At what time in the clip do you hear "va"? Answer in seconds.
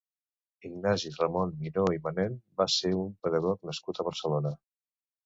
2.63-2.67